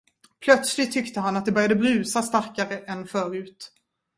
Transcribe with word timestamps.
Plötsligt 0.39 0.91
tyckte 0.91 1.19
han, 1.19 1.37
att 1.37 1.45
det 1.45 1.51
började 1.51 1.75
brusa 1.75 2.21
starkare 2.21 2.77
än 2.77 3.07
förut. 3.07 3.71